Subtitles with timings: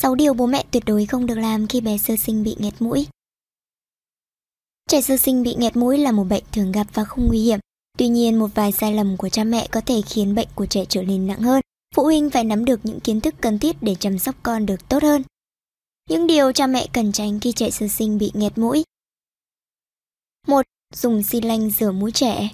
[0.00, 2.74] 6 điều bố mẹ tuyệt đối không được làm khi bé sơ sinh bị nghẹt
[2.78, 3.06] mũi.
[4.88, 7.58] Trẻ sơ sinh bị nghẹt mũi là một bệnh thường gặp và không nguy hiểm.
[7.98, 10.84] Tuy nhiên, một vài sai lầm của cha mẹ có thể khiến bệnh của trẻ
[10.88, 11.60] trở nên nặng hơn.
[11.96, 14.88] Phụ huynh phải nắm được những kiến thức cần thiết để chăm sóc con được
[14.88, 15.22] tốt hơn.
[16.10, 18.84] Những điều cha mẹ cần tránh khi trẻ sơ sinh bị nghẹt mũi.
[20.46, 20.66] 1.
[20.94, 22.48] Dùng xi lanh rửa mũi trẻ.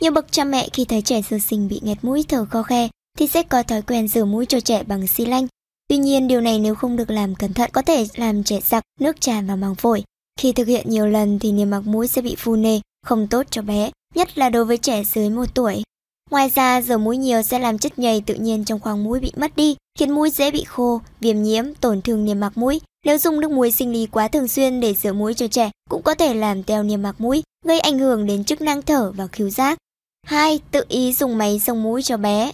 [0.00, 2.88] Nhiều bậc cha mẹ khi thấy trẻ sơ sinh bị nghẹt mũi thở khó khe
[3.18, 5.46] thì sẽ có thói quen rửa mũi cho trẻ bằng xi lanh.
[5.88, 8.82] Tuy nhiên, điều này nếu không được làm cẩn thận có thể làm trẻ sặc
[9.00, 10.02] nước tràn vào màng phổi.
[10.40, 13.46] Khi thực hiện nhiều lần thì niêm mạc mũi sẽ bị phù nề, không tốt
[13.50, 15.82] cho bé, nhất là đối với trẻ dưới 1 tuổi.
[16.30, 19.32] Ngoài ra, rửa mũi nhiều sẽ làm chất nhầy tự nhiên trong khoang mũi bị
[19.36, 22.80] mất đi, khiến mũi dễ bị khô, viêm nhiễm, tổn thương niêm mạc mũi.
[23.04, 26.02] Nếu dùng nước muối sinh lý quá thường xuyên để rửa mũi cho trẻ, cũng
[26.02, 29.26] có thể làm teo niêm mạc mũi, gây ảnh hưởng đến chức năng thở và
[29.26, 29.78] khứu giác.
[30.26, 30.60] 2.
[30.70, 32.52] Tự ý dùng máy sông mũi cho bé.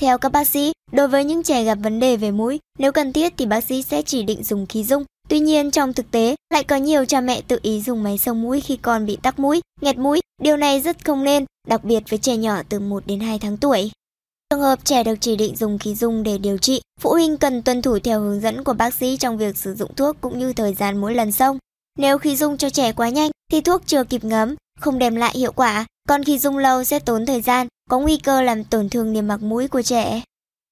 [0.00, 3.12] Theo các bác sĩ, đối với những trẻ gặp vấn đề về mũi, nếu cần
[3.12, 5.04] thiết thì bác sĩ sẽ chỉ định dùng khí dung.
[5.28, 8.42] Tuy nhiên trong thực tế, lại có nhiều cha mẹ tự ý dùng máy xông
[8.42, 10.20] mũi khi con bị tắc mũi, nghẹt mũi.
[10.42, 13.56] Điều này rất không nên, đặc biệt với trẻ nhỏ từ 1 đến 2 tháng
[13.56, 13.90] tuổi.
[14.50, 17.62] Trường hợp trẻ được chỉ định dùng khí dung để điều trị, phụ huynh cần
[17.62, 20.52] tuân thủ theo hướng dẫn của bác sĩ trong việc sử dụng thuốc cũng như
[20.52, 21.58] thời gian mỗi lần xông.
[21.98, 25.34] Nếu khí dung cho trẻ quá nhanh thì thuốc chưa kịp ngấm, không đem lại
[25.38, 28.88] hiệu quả, còn khi dung lâu sẽ tốn thời gian, có nguy cơ làm tổn
[28.88, 30.22] thương niêm mạc mũi của trẻ.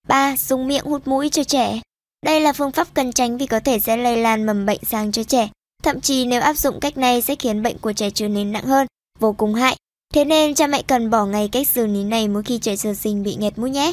[0.09, 0.37] 3.
[0.37, 1.81] Dùng miệng hút mũi cho trẻ.
[2.27, 5.13] Đây là phương pháp cần tránh vì có thể sẽ lây lan mầm bệnh sang
[5.13, 5.49] cho trẻ.
[5.83, 8.67] Thậm chí nếu áp dụng cách này sẽ khiến bệnh của trẻ trở nên nặng
[8.67, 8.87] hơn,
[9.19, 9.77] vô cùng hại.
[10.15, 12.95] Thế nên cha mẹ cần bỏ ngay cách xử lý này mỗi khi trẻ sơ
[12.95, 13.93] sinh bị nghẹt mũi nhé.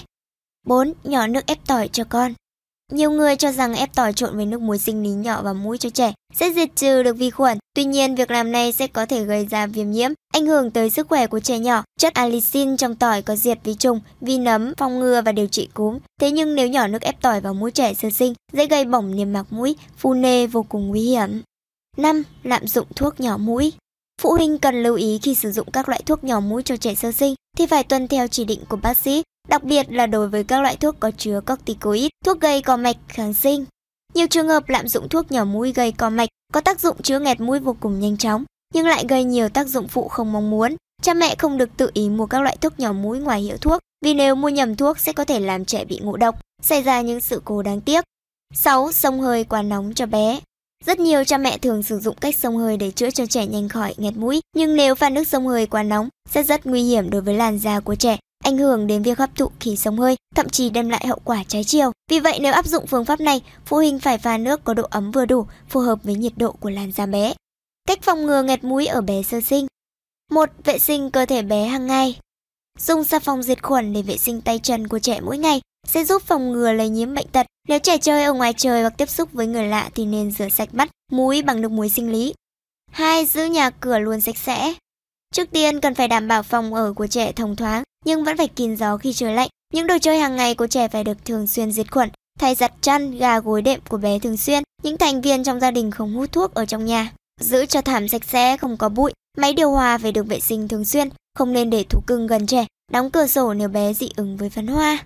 [0.67, 0.93] 4.
[1.03, 2.33] Nhỏ nước ép tỏi cho con.
[2.91, 5.77] Nhiều người cho rằng ép tỏi trộn với nước muối sinh lý nhỏ vào mũi
[5.77, 7.57] cho trẻ sẽ diệt trừ được vi khuẩn.
[7.73, 10.89] Tuy nhiên, việc làm này sẽ có thể gây ra viêm nhiễm, ảnh hưởng tới
[10.89, 11.83] sức khỏe của trẻ nhỏ.
[11.99, 15.69] Chất allicin trong tỏi có diệt vi trùng, vi nấm, phòng ngừa và điều trị
[15.73, 15.97] cúm.
[16.21, 19.15] Thế nhưng nếu nhỏ nước ép tỏi vào mũi trẻ sơ sinh, dễ gây bỏng
[19.15, 21.41] niêm mạc mũi, phù nề vô cùng nguy hiểm.
[21.97, 22.23] 5.
[22.43, 23.73] Lạm dụng thuốc nhỏ mũi.
[24.21, 26.95] Phụ huynh cần lưu ý khi sử dụng các loại thuốc nhỏ mũi cho trẻ
[26.95, 30.27] sơ sinh thì phải tuân theo chỉ định của bác sĩ đặc biệt là đối
[30.27, 33.65] với các loại thuốc có chứa corticoid, thuốc gây co mạch, kháng sinh.
[34.13, 37.19] Nhiều trường hợp lạm dụng thuốc nhỏ mũi gây co mạch có tác dụng chữa
[37.19, 38.43] nghẹt mũi vô cùng nhanh chóng,
[38.73, 40.75] nhưng lại gây nhiều tác dụng phụ không mong muốn.
[41.01, 43.79] Cha mẹ không được tự ý mua các loại thuốc nhỏ mũi ngoài hiệu thuốc,
[44.05, 47.01] vì nếu mua nhầm thuốc sẽ có thể làm trẻ bị ngộ độc, xảy ra
[47.01, 48.03] những sự cố đáng tiếc.
[48.53, 48.91] 6.
[48.91, 50.39] Sông hơi quá nóng cho bé
[50.85, 53.69] rất nhiều cha mẹ thường sử dụng cách sông hơi để chữa cho trẻ nhanh
[53.69, 57.09] khỏi nghẹt mũi, nhưng nếu pha nước sông hơi quá nóng sẽ rất nguy hiểm
[57.09, 60.15] đối với làn da của trẻ ảnh hưởng đến việc hấp thụ khí sông hơi,
[60.35, 61.91] thậm chí đem lại hậu quả trái chiều.
[62.11, 64.83] Vì vậy nếu áp dụng phương pháp này, phụ huynh phải pha nước có độ
[64.89, 67.33] ấm vừa đủ, phù hợp với nhiệt độ của làn da bé.
[67.87, 69.67] Cách phòng ngừa nghẹt mũi ở bé sơ sinh.
[70.31, 72.19] Một, Vệ sinh cơ thể bé hàng ngày.
[72.79, 76.05] Dùng xà phòng diệt khuẩn để vệ sinh tay chân của trẻ mỗi ngày sẽ
[76.05, 77.47] giúp phòng ngừa lây nhiễm bệnh tật.
[77.67, 80.49] Nếu trẻ chơi ở ngoài trời hoặc tiếp xúc với người lạ thì nên rửa
[80.49, 82.33] sạch mắt, mũi bằng nước muối sinh lý.
[82.91, 83.25] 2.
[83.25, 84.73] Giữ nhà cửa luôn sạch sẽ.
[85.33, 88.47] Trước tiên cần phải đảm bảo phòng ở của trẻ thông thoáng, nhưng vẫn phải
[88.47, 89.49] kín gió khi trời lạnh.
[89.73, 92.09] Những đồ chơi hàng ngày của trẻ phải được thường xuyên diệt khuẩn,
[92.39, 94.63] thay giặt chăn, gà gối đệm của bé thường xuyên.
[94.83, 97.11] Những thành viên trong gia đình không hút thuốc ở trong nhà.
[97.41, 99.13] Giữ cho thảm sạch sẽ, không có bụi.
[99.37, 102.45] Máy điều hòa phải được vệ sinh thường xuyên, không nên để thú cưng gần
[102.45, 102.65] trẻ.
[102.91, 104.97] Đóng cửa sổ nếu bé dị ứng với phấn hoa.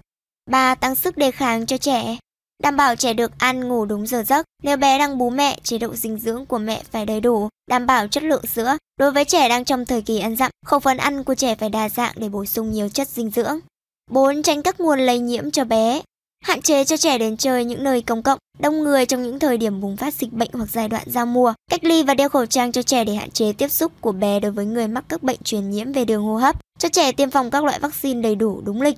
[0.52, 0.75] 3.
[0.75, 2.18] Tăng sức đề kháng cho trẻ.
[2.63, 4.46] Đảm bảo trẻ được ăn ngủ đúng giờ giấc.
[4.63, 7.85] Nếu bé đang bú mẹ, chế độ dinh dưỡng của mẹ phải đầy đủ, đảm
[7.85, 8.78] bảo chất lượng sữa.
[9.00, 11.69] Đối với trẻ đang trong thời kỳ ăn dặm, khẩu phần ăn của trẻ phải
[11.69, 13.59] đa dạng để bổ sung nhiều chất dinh dưỡng.
[14.12, 14.44] 4.
[14.44, 16.01] Tránh các nguồn lây nhiễm cho bé.
[16.44, 19.57] Hạn chế cho trẻ đến chơi những nơi công cộng, đông người trong những thời
[19.57, 21.53] điểm bùng phát dịch bệnh hoặc giai đoạn giao mùa.
[21.72, 24.40] Cách ly và đeo khẩu trang cho trẻ để hạn chế tiếp xúc của bé
[24.40, 26.59] đối với người mắc các bệnh truyền nhiễm về đường hô hấp.
[26.80, 28.97] Cho trẻ tiêm phòng các loại vaccine đầy đủ đúng lịch.